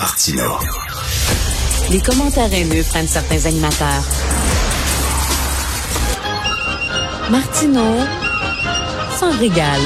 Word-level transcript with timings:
Martino. 0.00 0.56
Les 1.90 2.00
commentaires 2.00 2.50
haineux 2.54 2.82
prennent 2.88 3.06
certains 3.06 3.44
animateurs. 3.44 4.02
Martino 7.30 7.82
s'en 9.18 9.30
régale. 9.38 9.82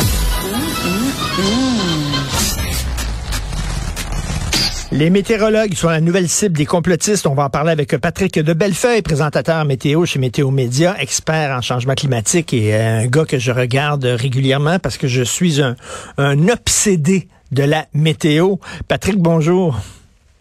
Les 4.93 5.11
météorologues 5.11 5.75
sont 5.75 5.89
la 5.89 6.01
nouvelle 6.01 6.29
cible 6.29 6.57
des 6.57 6.65
complotistes. 6.65 7.27
On 7.27 7.35
va 7.35 7.47
en 7.47 7.51
parler 7.51 7.73
avec 7.73 7.97
Patrick 7.97 8.39
de 8.39 8.53
Bellefeuille, 8.53 9.03
présentateur 9.03 9.65
météo 9.65 10.07
chez 10.07 10.21
Météo 10.21 10.53
Média, 10.53 10.95
expert 11.01 11.51
en 11.51 11.61
changement 11.61 11.95
climatique 11.95 12.55
et 12.55 12.73
euh, 12.73 13.01
un 13.01 13.07
gars 13.07 13.25
que 13.25 13.41
je 13.41 13.51
regarde 13.51 14.05
régulièrement 14.05 14.79
parce 14.79 14.97
que 14.97 15.09
je 15.09 15.25
suis 15.25 15.61
un, 15.61 15.75
un 16.19 16.49
obsédé 16.49 17.27
de 17.51 17.65
la 17.65 17.87
météo. 17.93 18.59
Patrick, 18.87 19.19
bonjour. 19.19 19.77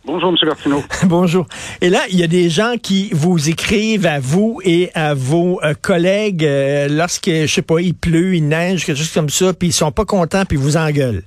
Bonjour, 0.05 0.29
M. 0.29 0.35
Martineau. 0.45 0.83
Bonjour. 1.05 1.45
Et 1.79 1.89
là, 1.89 2.01
il 2.09 2.19
y 2.19 2.23
a 2.23 2.27
des 2.27 2.49
gens 2.49 2.75
qui 2.81 3.09
vous 3.13 3.49
écrivent 3.49 4.05
à 4.05 4.19
vous 4.19 4.59
et 4.65 4.91
à 4.95 5.13
vos 5.13 5.61
euh, 5.63 5.73
collègues 5.81 6.43
euh, 6.43 6.89
lorsque, 6.89 7.29
je 7.29 7.47
sais 7.47 7.61
pas, 7.61 7.79
il 7.79 7.93
pleut, 7.93 8.35
il 8.35 8.49
neige, 8.49 8.85
quelque 8.85 8.97
chose 8.97 9.13
comme 9.13 9.29
ça, 9.29 9.53
puis 9.53 9.69
ils 9.69 9.73
sont 9.73 9.93
pas 9.93 10.03
contents, 10.03 10.43
puis 10.43 10.57
ils 10.57 10.61
vous 10.61 10.75
engueulent. 10.75 11.23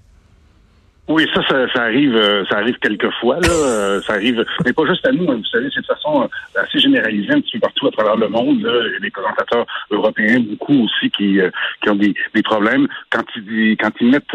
Oui, 1.08 1.24
ça, 1.32 1.40
ça, 1.46 1.72
ça 1.72 1.82
arrive, 1.82 2.16
euh, 2.16 2.44
ça 2.46 2.58
arrive 2.58 2.76
quelquefois. 2.78 3.36
Là, 3.36 3.48
euh, 3.48 4.02
ça 4.02 4.14
arrive, 4.14 4.44
mais 4.64 4.72
pas 4.72 4.84
juste 4.86 5.06
à 5.06 5.12
nous. 5.12 5.30
Hein, 5.30 5.36
vous 5.36 5.44
savez, 5.44 5.68
c'est 5.72 5.80
de 5.80 5.86
façon 5.86 6.22
euh, 6.22 6.60
assez 6.60 6.80
généralisée 6.80 7.32
un 7.32 7.40
petit 7.40 7.52
peu 7.52 7.60
partout 7.60 7.86
à 7.86 7.90
travers 7.92 8.16
le 8.16 8.28
monde. 8.28 8.60
Là. 8.62 8.72
Des 9.00 9.10
présentateurs 9.10 9.66
européens, 9.90 10.40
beaucoup 10.40 10.84
aussi, 10.84 11.08
qui, 11.10 11.38
qui 11.80 11.90
ont 11.90 11.94
des, 11.94 12.12
des 12.34 12.42
problèmes 12.42 12.88
quand 13.10 13.24
ils 13.36 13.76
quand 13.76 13.92
ils 14.00 14.10
mettent 14.10 14.34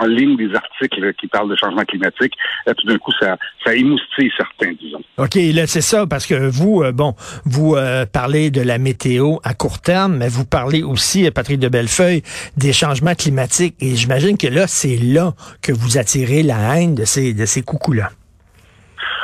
en 0.00 0.06
ligne 0.06 0.36
des 0.36 0.54
articles 0.54 1.12
qui 1.14 1.26
parlent 1.26 1.50
de 1.50 1.56
changement 1.56 1.84
climatique. 1.84 2.32
Là, 2.66 2.72
tout 2.72 2.86
d'un 2.86 2.96
coup, 2.96 3.12
ça, 3.20 3.36
ça 3.64 3.74
émoustille 3.74 4.32
certains, 4.38 4.72
disons. 4.72 5.02
Ok, 5.18 5.34
là 5.54 5.66
c'est 5.66 5.80
ça, 5.80 6.06
parce 6.06 6.26
que 6.26 6.34
vous, 6.34 6.84
bon, 6.92 7.14
vous 7.44 7.76
parlez 8.12 8.50
de 8.50 8.60
la 8.60 8.76
météo 8.76 9.36
à 9.44 9.54
court 9.54 9.80
terme, 9.80 10.18
mais 10.18 10.28
vous 10.28 10.44
parlez 10.44 10.82
aussi, 10.82 11.30
Patrick 11.30 11.58
de 11.58 11.68
Bellefeuille, 11.68 12.22
des 12.56 12.74
changements 12.74 13.14
climatiques. 13.14 13.76
Et 13.80 13.96
j'imagine 13.96 14.36
que 14.36 14.46
là, 14.46 14.66
c'est 14.66 14.96
là 14.96 15.32
que 15.62 15.72
vous 15.72 15.96
attirer 15.96 16.42
la 16.42 16.76
haine 16.76 16.94
de 16.94 17.04
ces, 17.04 17.32
de 17.32 17.46
ces 17.46 17.62
coucous-là. 17.62 18.10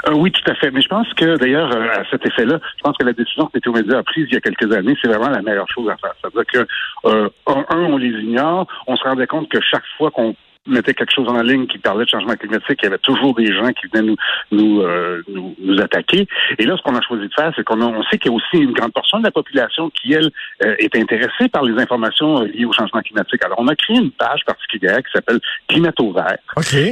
Euh, 0.09 0.15
oui, 0.15 0.33
tout 0.33 0.51
à 0.51 0.55
fait. 0.55 0.71
Mais 0.71 0.81
je 0.81 0.89
pense 0.89 1.07
que, 1.15 1.37
d'ailleurs, 1.37 1.71
euh, 1.75 2.01
à 2.01 2.05
cet 2.11 2.27
effet-là, 2.27 2.59
je 2.77 2.83
pense 2.83 2.97
que 2.97 3.05
la 3.05 3.13
décision 3.13 3.47
que 3.47 3.71
Média 3.71 3.99
a 3.99 4.03
prise 4.03 4.27
il 4.29 4.35
y 4.35 4.37
a 4.37 4.41
quelques 4.41 4.73
années, 4.75 4.97
c'est 5.01 5.09
vraiment 5.09 5.29
la 5.29 5.43
meilleure 5.43 5.69
chose 5.73 5.89
à 5.91 5.97
faire. 5.97 6.13
C'est-à-dire 6.21 6.45
que, 6.53 7.09
euh, 7.09 7.29
un, 7.47 7.65
on 7.71 7.99
les 7.99 8.09
ignore. 8.09 8.67
On 8.87 8.97
se 8.97 9.05
rendait 9.05 9.27
compte 9.27 9.49
que 9.49 9.61
chaque 9.61 9.85
fois 9.97 10.11
qu'on 10.11 10.35
mettait 10.67 10.95
quelque 10.95 11.13
chose 11.13 11.29
en 11.29 11.43
ligne 11.43 11.67
qui 11.67 11.79
parlait 11.79 12.05
de 12.05 12.11
changement 12.11 12.35
climatique, 12.35 12.79
il 12.83 12.85
y 12.85 12.87
avait 12.87 12.99
toujours 12.99 13.35
des 13.35 13.53
gens 13.53 13.73
qui 13.73 13.87
venaient 13.93 14.07
nous 14.07 14.17
nous, 14.53 14.81
euh, 14.83 15.23
nous, 15.29 15.57
nous, 15.59 15.81
attaquer. 15.81 16.27
Et 16.59 16.65
là, 16.65 16.77
ce 16.77 16.83
qu'on 16.83 16.95
a 16.95 17.01
choisi 17.01 17.27
de 17.27 17.35
faire, 17.35 17.53
c'est 17.57 17.65
qu'on 17.65 17.81
on 17.81 18.03
sait 18.05 18.19
qu'il 18.19 18.31
y 18.31 18.35
a 18.35 18.37
aussi 18.37 18.63
une 18.63 18.73
grande 18.73 18.93
portion 18.93 19.19
de 19.19 19.25
la 19.25 19.31
population 19.31 19.91
qui, 19.91 20.13
elle, 20.13 20.31
euh, 20.65 20.75
est 20.79 20.95
intéressée 20.97 21.49
par 21.51 21.65
les 21.65 21.81
informations 21.81 22.43
euh, 22.43 22.47
liées 22.47 22.65
au 22.65 22.73
changement 22.73 23.01
climatique. 23.01 23.45
Alors, 23.45 23.59
on 23.59 23.69
a 23.69 23.75
créé 23.75 23.97
une 23.97 24.13
page 24.13 24.45
particulière 24.45 24.99
qui 24.99 25.13
s'appelle 25.13 25.41
Climato 25.69 26.13
Vert. 26.13 26.39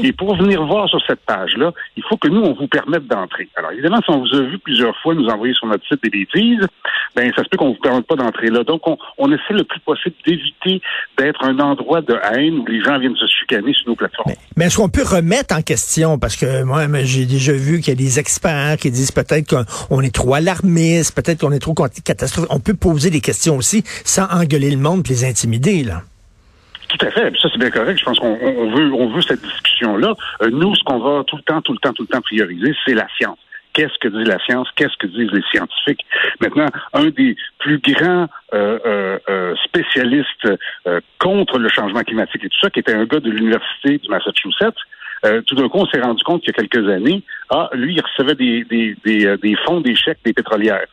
Et 0.02 0.12
pour 0.12 0.34
venir 0.36 0.64
voir 0.64 0.88
sur 0.88 1.00
cette 1.06 1.20
page-là, 1.20 1.72
il 1.96 2.02
faut 2.04 2.16
que 2.16 2.28
nous, 2.28 2.40
on 2.40 2.54
vous 2.54 2.68
permette 2.68 3.06
d'entrer. 3.06 3.48
Alors, 3.56 3.72
évidemment, 3.72 4.00
si 4.04 4.10
on 4.10 4.20
vous 4.20 4.34
a 4.34 4.42
vu 4.42 4.58
plusieurs 4.58 4.96
fois 4.98 5.14
nous 5.14 5.28
envoyer 5.28 5.54
sur 5.54 5.66
notre 5.66 5.86
site 5.86 6.02
des 6.02 6.10
bêtises, 6.10 6.66
ben 7.14 7.30
ça 7.36 7.44
se 7.44 7.48
peut 7.48 7.56
qu'on 7.56 7.70
vous 7.70 7.80
permette 7.80 8.06
pas 8.06 8.16
d'entrer 8.16 8.48
là. 8.48 8.64
Donc, 8.64 8.86
on, 8.88 8.96
on 9.18 9.30
essaie 9.30 9.54
le 9.54 9.64
plus 9.64 9.80
possible 9.80 10.16
d'éviter 10.26 10.80
d'être 11.18 11.44
un 11.44 11.58
endroit 11.58 12.00
de 12.00 12.16
haine 12.32 12.58
où 12.60 12.66
les 12.66 12.82
gens 12.82 12.98
viennent 12.98 13.16
se 13.16 13.26
succéder 13.26 13.59
sur 13.72 13.88
nos 13.88 13.96
plateformes. 13.96 14.32
Mais, 14.56 14.66
est-ce 14.66 14.76
qu'on 14.76 14.88
peut 14.88 15.04
remettre 15.04 15.54
en 15.54 15.62
question, 15.62 16.18
parce 16.18 16.36
que 16.36 16.62
moi, 16.62 16.86
j'ai 17.02 17.26
déjà 17.26 17.52
vu 17.52 17.80
qu'il 17.80 17.88
y 17.88 17.92
a 17.92 17.94
des 17.94 18.18
experts 18.18 18.76
qui 18.78 18.90
disent 18.90 19.12
peut-être 19.12 19.48
qu'on 19.48 20.00
est 20.00 20.14
trop 20.14 20.34
alarmiste, 20.34 21.14
peut-être 21.14 21.40
qu'on 21.40 21.52
est 21.52 21.58
trop 21.58 21.74
catastrophique. 21.74 22.52
On 22.52 22.60
peut 22.60 22.74
poser 22.74 23.10
des 23.10 23.20
questions 23.20 23.56
aussi 23.56 23.82
sans 24.04 24.26
engueuler 24.30 24.70
le 24.70 24.78
monde 24.78 25.02
et 25.06 25.10
les 25.10 25.24
intimider, 25.24 25.84
là. 25.84 26.02
Tout 26.88 27.06
à 27.06 27.10
fait. 27.10 27.32
Ça, 27.40 27.48
c'est 27.52 27.58
bien 27.58 27.70
correct. 27.70 27.98
Je 28.00 28.04
pense 28.04 28.18
qu'on 28.18 28.36
veut, 28.36 28.92
on 28.92 29.14
veut 29.14 29.22
cette 29.22 29.42
discussion-là. 29.42 30.14
Euh, 30.42 30.50
nous, 30.50 30.74
ce 30.74 30.82
qu'on 30.82 30.98
va 30.98 31.22
tout 31.24 31.36
le 31.36 31.42
temps, 31.42 31.62
tout 31.62 31.72
le 31.72 31.78
temps, 31.78 31.92
tout 31.92 32.02
le 32.02 32.08
temps 32.08 32.20
prioriser, 32.20 32.74
c'est 32.84 32.94
la 32.94 33.06
science 33.16 33.38
qu'est-ce 33.80 33.98
que 33.98 34.08
dit 34.08 34.24
la 34.24 34.38
science, 34.40 34.68
qu'est-ce 34.76 34.96
que 34.98 35.06
disent 35.06 35.32
les 35.32 35.42
scientifiques. 35.50 36.04
Maintenant, 36.40 36.66
un 36.92 37.06
des 37.06 37.34
plus 37.58 37.78
grands 37.78 38.26
euh, 38.52 38.78
euh, 38.84 39.18
euh 39.28 39.54
spécialistes 39.64 40.48
contre 41.18 41.58
le 41.58 41.68
changement 41.68 42.02
climatique 42.02 42.44
et 42.44 42.48
tout 42.48 42.58
ça, 42.60 42.70
qui 42.70 42.80
était 42.80 42.94
un 42.94 43.04
gars 43.04 43.20
de 43.20 43.30
l'université 43.30 43.98
du 43.98 44.08
Massachusetts, 44.08 44.76
tout 45.46 45.54
d'un 45.54 45.68
coup, 45.68 45.78
on 45.78 45.86
s'est 45.86 46.00
rendu 46.00 46.22
compte 46.24 46.42
qu'il 46.42 46.52
y 46.54 46.58
a 46.58 46.66
quelques 46.66 46.88
années, 46.88 47.22
ah, 47.50 47.68
lui, 47.74 47.94
il 47.94 48.00
recevait 48.00 48.34
des, 48.34 48.64
des, 48.64 48.96
des, 49.36 49.56
fonds 49.66 49.80
d'échecs 49.80 50.18
des 50.24 50.32
pétrolières. 50.32 50.86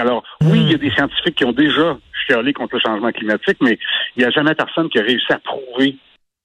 Alors, 0.00 0.24
oui, 0.42 0.60
il 0.62 0.72
y 0.72 0.74
a 0.74 0.78
des 0.78 0.90
scientifiques 0.90 1.36
qui 1.36 1.44
ont 1.44 1.52
déjà 1.52 1.96
chialé 2.26 2.52
contre 2.52 2.74
le 2.74 2.80
changement 2.80 3.12
climatique, 3.12 3.58
mais 3.60 3.78
il 4.16 4.20
n'y 4.20 4.24
a 4.24 4.30
jamais 4.30 4.54
personne 4.54 4.88
qui 4.88 4.98
a 4.98 5.02
réussi 5.02 5.32
à 5.32 5.38
prouver 5.38 5.96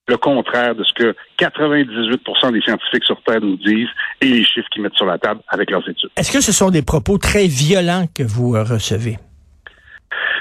le 0.08 0.16
contraire 0.16 0.74
de 0.74 0.84
ce 0.84 0.92
que 0.92 1.16
98% 1.38 2.52
des 2.52 2.60
scientifiques 2.60 3.04
sur 3.04 3.20
Terre 3.22 3.40
nous 3.40 3.56
disent 3.56 3.88
et 4.20 4.26
les 4.26 4.44
chiffres 4.44 4.68
qu'ils 4.72 4.82
mettent 4.82 4.94
sur 4.94 5.06
la 5.06 5.18
table 5.18 5.40
avec 5.48 5.70
leurs 5.70 5.88
études. 5.88 6.10
Est-ce 6.16 6.32
que 6.32 6.40
ce 6.40 6.52
sont 6.52 6.70
des 6.70 6.82
propos 6.82 7.18
très 7.18 7.46
violents 7.46 8.06
que 8.14 8.22
vous 8.22 8.54
euh, 8.54 8.62
recevez? 8.62 9.18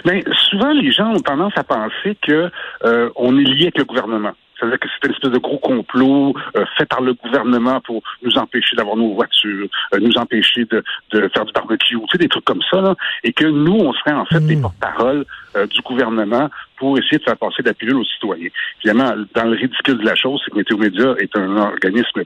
Bien, 0.05 0.19
souvent, 0.49 0.71
les 0.71 0.91
gens 0.91 1.13
ont 1.13 1.19
tendance 1.19 1.53
à 1.55 1.63
penser 1.63 2.15
que 2.21 2.51
euh, 2.83 3.09
on 3.15 3.37
est 3.39 3.43
lié 3.43 3.63
avec 3.63 3.79
le 3.79 3.85
gouvernement. 3.85 4.33
C'est-à-dire 4.65 4.79
que 4.79 4.87
c'est 4.89 5.07
une 5.07 5.13
espèce 5.13 5.31
de 5.31 5.37
gros 5.37 5.59
complot 5.59 6.33
euh, 6.55 6.65
fait 6.77 6.85
par 6.85 7.01
le 7.01 7.13
gouvernement 7.13 7.79
pour 7.81 8.01
nous 8.23 8.35
empêcher 8.37 8.75
d'avoir 8.75 8.95
nos 8.95 9.13
voitures, 9.13 9.67
euh, 9.93 9.99
nous 9.99 10.17
empêcher 10.17 10.65
de, 10.65 10.83
de, 11.11 11.29
faire 11.33 11.45
du 11.45 11.53
barbecue, 11.53 11.95
tu 11.95 12.07
sais, 12.11 12.17
des 12.17 12.27
trucs 12.27 12.45
comme 12.45 12.61
ça, 12.71 12.81
là, 12.81 12.95
et 13.23 13.33
que 13.33 13.45
nous, 13.45 13.75
on 13.75 13.93
serait 13.93 14.13
en 14.13 14.25
fait 14.25 14.39
des 14.39 14.55
hmm. 14.55 14.61
porte-paroles 14.61 15.25
euh, 15.55 15.67
du 15.67 15.81
gouvernement 15.81 16.49
pour 16.77 16.97
essayer 16.97 17.17
de 17.19 17.23
faire 17.23 17.37
passer 17.37 17.61
de 17.61 17.67
la 17.67 17.73
pilule 17.73 17.97
aux 17.97 18.05
citoyens. 18.05 18.49
Évidemment, 18.83 19.13
dans 19.33 19.45
le 19.45 19.55
ridicule 19.55 19.97
de 19.99 20.05
la 20.05 20.15
chose, 20.15 20.41
c'est 20.43 20.51
que 20.51 20.57
Météo 20.57 20.77
Média 20.77 21.13
est 21.19 21.35
un 21.37 21.57
organisme 21.57 22.23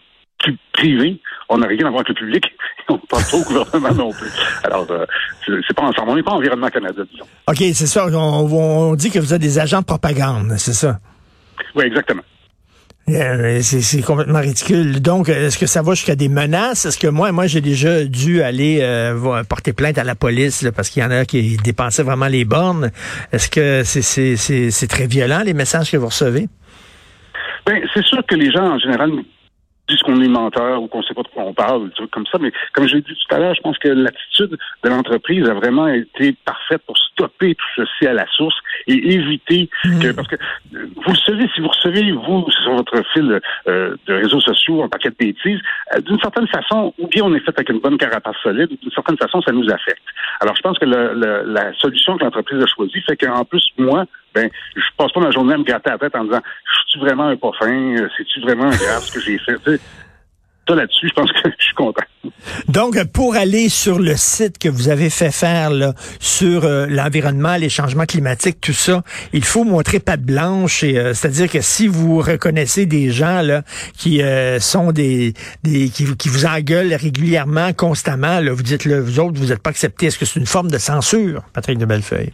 privé, 0.71 1.19
on 1.50 1.57
n'a 1.57 1.67
rien 1.67 1.85
à 1.85 1.89
voir 1.89 2.03
avec 2.06 2.09
le 2.09 2.13
public, 2.16 2.45
on 2.89 2.94
ne 2.94 3.00
parle 3.00 3.23
pas 3.29 3.38
au 3.38 3.44
gouvernement 3.44 3.94
non 4.06 4.11
plus. 4.11 4.31
Alors, 4.63 4.88
c'est 5.45 5.75
pas 5.75 5.83
ensemble, 5.83 6.11
on 6.11 6.16
n'est 6.16 6.23
pas 6.23 6.31
Environnement 6.31 6.69
Canada, 6.69 7.03
disons. 7.11 7.25
OK, 7.47 7.57
c'est 7.57 7.88
ça, 7.88 8.07
on, 8.07 8.16
on 8.16 8.95
dit 8.95 9.11
que 9.11 9.19
vous 9.19 9.33
êtes 9.33 9.41
des 9.41 9.59
agents 9.59 9.81
de 9.81 9.85
propagande, 9.85 10.53
c'est 10.57 10.73
ça? 10.73 11.00
Oui, 11.75 11.85
exactement. 11.85 12.24
Euh, 13.09 13.59
c'est 13.62 14.02
complètement 14.02 14.40
ridicule. 14.40 15.02
Donc, 15.02 15.30
est-ce 15.30 15.57
que 15.57 15.66
ça 15.66 15.81
va 15.81 15.94
jusqu'à 15.94 16.16
des 16.16 16.30
menaces? 16.30 16.85
Est-ce 16.85 17.00
que 17.00 17.07
moi, 17.07 17.31
moi, 17.31 17.47
j'ai 17.47 17.62
déjà 17.62 18.03
dû 18.03 18.41
aller 18.41 18.80
euh, 18.81 19.44
porter 19.44 19.74
plainte 19.74 19.97
à 19.97 20.03
la 20.03 20.16
police 20.16 20.68
parce 20.75 20.90
qu'il 20.90 21.02
y 21.02 21.06
en 21.06 21.12
a 21.12 21.25
qui 21.25 21.57
dépensaient 21.57 22.03
vraiment 22.03 22.28
les 22.28 22.46
bornes. 22.46 22.91
Est-ce 23.31 23.50
que 23.50 23.84
c'est 23.84 24.88
très 24.88 25.07
violent, 25.07 25.41
les 25.44 25.53
messages 25.53 25.91
que 25.91 25.97
vous 25.97 26.07
recevez? 26.07 26.47
Ben, 27.66 27.81
c'est 27.94 28.06
sûr 28.06 28.19
que 28.28 28.36
les 28.36 28.51
gens, 28.51 28.75
en 28.75 28.80
général, 28.80 29.12
disent 29.89 30.01
qu'on 30.01 30.22
est 30.22 30.27
menteur 30.27 30.81
ou 30.81 30.88
qu'on 30.88 31.03
sait 31.03 31.13
pas 31.13 31.23
de 31.23 31.27
quoi 31.27 31.44
on 31.44 31.53
parle, 31.53 31.89
des 31.89 31.95
trucs 31.95 32.11
comme 32.11 32.25
ça. 32.31 32.38
Mais 32.39 32.51
comme 32.73 32.88
je 32.88 32.95
l'ai 32.95 33.01
dit 33.01 33.13
tout 33.13 33.35
à 33.35 33.39
l'heure, 33.39 33.55
je 33.55 33.61
pense 33.61 33.77
que 33.77 33.89
l'attitude 33.89 34.57
de 34.83 34.89
l'entreprise 34.89 35.47
a 35.50 35.53
vraiment 35.53 35.88
été 35.88 36.35
parfaite 36.45 36.81
pour 36.85 36.97
stopper 36.97 37.55
tout 37.55 37.66
ceci 37.75 38.07
à 38.07 38.13
la 38.13 38.25
source 38.27 38.55
et 38.88 39.13
éviter 39.13 39.69
que 39.83 40.11
mmh. 40.11 40.16
parce 40.16 40.27
que 40.27 40.35
vous 40.73 41.11
le 41.11 41.17
savez, 41.25 41.50
si 41.53 41.61
vous 41.61 41.67
recevez 41.67 42.11
vous 42.11 42.45
sur 42.63 42.75
votre 42.75 43.03
fil 43.13 43.39
euh, 43.67 43.95
de 44.07 44.13
réseaux 44.13 44.41
sociaux 44.41 44.83
un 44.83 44.89
paquet 44.89 45.09
de 45.09 45.16
bêtises, 45.16 45.59
euh, 45.95 46.01
d'une 46.01 46.19
certaine 46.19 46.47
façon, 46.47 46.94
ou 46.97 47.07
bien 47.07 47.23
on 47.23 47.33
est 47.33 47.39
fait 47.39 47.53
avec 47.56 47.69
une 47.69 47.79
bonne 47.79 47.97
carapace 47.97 48.38
solide, 48.44 48.71
ou 48.71 48.77
d'une 48.77 48.91
certaine 48.91 49.17
façon, 49.17 49.41
ça 49.41 49.51
nous 49.51 49.69
affecte. 49.69 50.03
Alors 50.39 50.56
je 50.56 50.61
pense 50.61 50.77
que 50.79 50.85
la 50.85 51.73
solution 51.73 52.17
que 52.17 52.23
l'entreprise 52.23 52.61
a 52.61 52.67
choisie 52.67 53.01
fait 53.01 53.17
qu'en 53.17 53.44
plus 53.44 53.66
moi, 53.77 54.06
ben, 54.41 54.50
je 54.75 54.81
passe 54.97 55.11
pas 55.11 55.19
ma 55.19 55.31
journée 55.31 55.53
à 55.53 55.57
me 55.57 55.63
gratter 55.63 55.89
la 55.89 55.97
tête 55.97 56.16
en 56.16 56.23
disant, 56.23 56.41
je 56.66 56.91
suis 56.91 57.00
vraiment 57.00 57.27
un 57.27 57.38
pas 57.38 57.51
fin, 57.59 57.95
c'est-tu 58.17 58.41
vraiment 58.41 58.69
grave 58.69 59.03
ce 59.03 59.13
que 59.13 59.19
j'ai 59.19 59.38
fait? 59.39 59.79
ça 60.69 60.75
là-dessus, 60.75 61.09
je 61.09 61.13
pense 61.13 61.31
que 61.31 61.50
je 61.57 61.65
suis 61.65 61.75
content. 61.75 62.03
Donc, 62.68 63.03
pour 63.12 63.36
aller 63.36 63.69
sur 63.69 64.00
le 64.00 64.15
site 64.15 64.57
que 64.57 64.69
vous 64.69 64.89
avez 64.89 65.09
fait 65.09 65.31
faire 65.31 65.71
là, 65.71 65.94
sur 66.19 66.63
euh, 66.63 66.86
l'environnement, 66.88 67.56
les 67.56 67.69
changements 67.69 68.06
climatiques, 68.06 68.62
tout 68.62 68.74
ça, 68.74 69.01
il 69.33 69.44
faut 69.44 69.63
montrer 69.63 70.00
patte 70.00 70.21
blanche. 70.21 70.83
Et, 70.83 70.97
euh, 70.97 71.13
c'est-à-dire 71.13 71.50
que 71.50 71.62
si 71.62 71.88
vous 71.88 72.19
reconnaissez 72.19 72.85
des 72.85 73.12
gens 73.12 73.42
là 73.42 73.63
qui 73.97 74.21
euh, 74.21 74.59
sont 74.59 74.92
des, 74.92 75.33
des 75.63 75.89
qui, 75.89 76.06
qui, 76.15 76.30
vous 76.30 76.45
engueulent 76.45 76.94
régulièrement, 76.94 77.74
constamment, 77.74 78.39
là, 78.39 78.51
vous 78.53 78.63
dites 78.63 78.85
vous 78.88 79.19
autres, 79.19 79.39
vous 79.39 79.47
n'êtes 79.47 79.63
pas 79.63 79.71
acceptés. 79.71 80.07
Est-ce 80.07 80.19
que 80.19 80.25
c'est 80.25 80.39
une 80.39 80.45
forme 80.45 80.69
de 80.69 80.77
censure, 80.77 81.44
Patrick 81.53 81.77
de 81.77 81.85
Bellefeuille? 81.85 82.31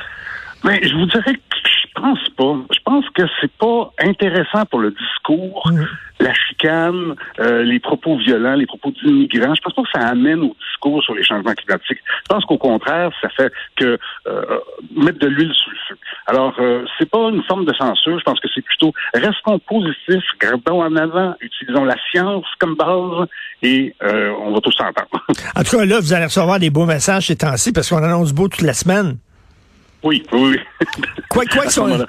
Mais 0.63 0.79
ben, 0.79 0.89
je 0.89 0.95
vous 0.95 1.05
dirais 1.05 1.33
que 1.33 1.55
pense 1.95 2.29
pas. 2.37 2.55
Je 2.71 2.79
pense 2.83 3.05
que 3.09 3.23
c'est 3.39 3.51
pas 3.53 3.91
intéressant 3.99 4.65
pour 4.69 4.79
le 4.79 4.91
discours, 4.91 5.69
mm. 5.71 5.85
la 6.19 6.33
chicane, 6.33 7.15
euh, 7.39 7.63
les 7.63 7.79
propos 7.79 8.17
violents, 8.17 8.55
les 8.55 8.65
propos 8.65 8.91
d'immigrants. 8.91 9.55
Je 9.55 9.61
pense 9.61 9.73
pas 9.73 9.81
que 9.81 9.99
ça 9.99 10.07
amène 10.07 10.41
au 10.41 10.55
discours 10.69 11.03
sur 11.03 11.15
les 11.15 11.23
changements 11.23 11.53
climatiques. 11.53 11.99
Je 12.07 12.27
pense 12.29 12.45
qu'au 12.45 12.57
contraire, 12.57 13.11
ça 13.21 13.29
fait 13.29 13.51
que 13.75 13.97
euh, 14.27 14.59
mettre 14.95 15.19
de 15.19 15.27
l'huile 15.27 15.53
sur 15.53 15.71
le 15.71 15.77
feu. 15.89 15.97
Alors, 16.27 16.53
euh, 16.59 16.85
c'est 16.97 17.09
pas 17.09 17.29
une 17.29 17.43
forme 17.43 17.65
de 17.65 17.73
censure. 17.73 18.19
Je 18.19 18.23
pense 18.23 18.39
que 18.39 18.47
c'est 18.53 18.63
plutôt 18.63 18.93
restons 19.13 19.59
positifs, 19.59 20.23
gardons 20.39 20.83
en 20.83 20.95
avant, 20.95 21.35
utilisons 21.41 21.85
la 21.85 21.95
science 22.11 22.45
comme 22.59 22.75
base 22.75 23.27
et 23.61 23.95
euh, 24.03 24.33
on 24.41 24.53
va 24.53 24.59
tous 24.61 24.71
s'entendre. 24.71 25.25
en 25.55 25.63
tout 25.63 25.77
cas, 25.77 25.85
là, 25.85 25.99
vous 25.99 26.13
allez 26.13 26.25
recevoir 26.25 26.59
des 26.59 26.69
beaux 26.69 26.85
messages 26.85 27.27
ces 27.27 27.37
temps-ci 27.37 27.71
parce 27.71 27.89
qu'on 27.89 28.03
annonce 28.03 28.33
beau 28.33 28.47
toute 28.47 28.61
la 28.61 28.73
semaine. 28.73 29.17
Oui, 30.05 30.23
oui. 30.31 30.59
Quoi, 31.29 31.45
quoi 31.51 31.65
que 31.65 31.73
son, 31.73 32.05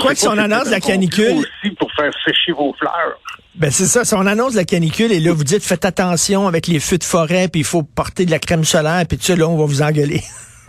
quoi, 0.00 0.14
son 0.16 0.36
annonce 0.36 0.68
la 0.70 0.80
canicule. 0.80 1.38
Aussi 1.38 1.70
pour 1.78 1.88
faire 1.92 2.12
sécher 2.24 2.50
vos 2.52 2.74
fleurs. 2.78 3.16
Ben 3.54 3.70
c'est 3.70 3.86
ça, 3.86 4.04
si 4.04 4.14
on 4.14 4.26
annonce 4.26 4.54
la 4.54 4.64
canicule 4.64 5.12
et 5.12 5.20
là 5.20 5.32
vous 5.32 5.44
dites 5.44 5.64
faites 5.64 5.84
attention 5.84 6.46
avec 6.46 6.66
les 6.66 6.78
feux 6.80 6.98
de 6.98 7.04
forêt 7.04 7.48
puis 7.48 7.60
il 7.62 7.64
faut 7.64 7.82
porter 7.82 8.24
de 8.26 8.30
la 8.30 8.38
crème 8.38 8.64
solaire 8.64 9.04
puis 9.08 9.18
tout 9.18 9.24
ça 9.24 9.34
là 9.34 9.48
on 9.48 9.56
va 9.56 9.64
vous 9.64 9.82
engueuler. 9.82 10.22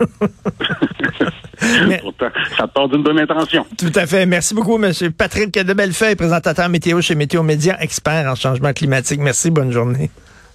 Pourtant, 2.00 2.30
ça 2.56 2.66
part 2.66 2.88
d'une 2.88 3.02
bonne 3.02 3.20
intention. 3.20 3.66
Tout 3.76 3.92
à 3.94 4.06
fait. 4.06 4.24
Merci 4.24 4.54
beaucoup, 4.54 4.82
M. 4.82 4.92
Patrick 5.16 5.52
de 5.52 5.72
Bellefeuille, 5.74 6.16
présentateur 6.16 6.68
météo 6.68 7.02
chez 7.02 7.14
Météo 7.14 7.42
Média, 7.42 7.76
expert 7.80 8.30
en 8.30 8.34
changement 8.34 8.72
climatique. 8.72 9.20
Merci, 9.20 9.50
bonne 9.50 9.70
journée. 9.70 10.10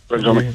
Bonne 0.09 0.23
journée. 0.23 0.47